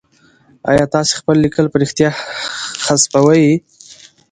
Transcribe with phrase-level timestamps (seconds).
[0.71, 2.09] آيا تاسي خپل ليکل په رښتيا
[2.85, 3.45] حذفوئ؟